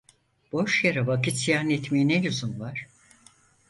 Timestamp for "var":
2.59-2.87